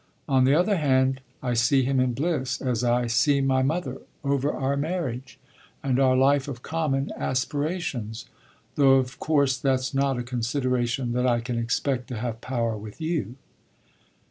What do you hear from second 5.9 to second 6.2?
our